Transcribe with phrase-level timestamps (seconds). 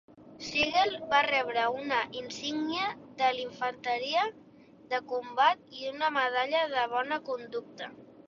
[0.43, 2.87] Siegel va rebre una insígnia
[3.19, 4.23] de l"infanteria
[4.95, 7.91] de combat i una medalla de bona conducta.